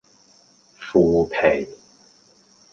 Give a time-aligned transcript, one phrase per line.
[0.79, 1.69] 負皮